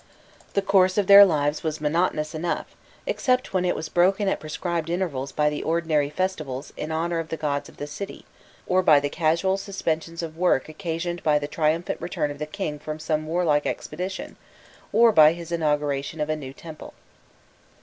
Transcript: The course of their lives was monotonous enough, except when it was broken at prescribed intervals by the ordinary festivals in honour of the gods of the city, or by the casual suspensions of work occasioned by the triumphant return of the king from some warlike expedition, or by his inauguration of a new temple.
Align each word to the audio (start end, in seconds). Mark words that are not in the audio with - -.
The 0.55 0.63
course 0.63 0.97
of 0.97 1.05
their 1.05 1.23
lives 1.25 1.61
was 1.61 1.79
monotonous 1.79 2.33
enough, 2.33 2.75
except 3.05 3.53
when 3.53 3.63
it 3.65 3.75
was 3.75 3.87
broken 3.87 4.27
at 4.27 4.39
prescribed 4.39 4.89
intervals 4.89 5.31
by 5.31 5.47
the 5.47 5.61
ordinary 5.61 6.09
festivals 6.09 6.73
in 6.75 6.91
honour 6.91 7.19
of 7.19 7.27
the 7.29 7.37
gods 7.37 7.69
of 7.69 7.77
the 7.77 7.85
city, 7.85 8.25
or 8.65 8.81
by 8.81 8.99
the 8.99 9.09
casual 9.11 9.57
suspensions 9.57 10.23
of 10.23 10.37
work 10.39 10.67
occasioned 10.67 11.21
by 11.21 11.37
the 11.37 11.47
triumphant 11.47 12.01
return 12.01 12.31
of 12.31 12.39
the 12.39 12.47
king 12.47 12.79
from 12.79 12.97
some 12.97 13.27
warlike 13.27 13.67
expedition, 13.67 14.37
or 14.91 15.11
by 15.11 15.33
his 15.33 15.51
inauguration 15.51 16.19
of 16.19 16.29
a 16.31 16.35
new 16.35 16.51
temple. 16.51 16.95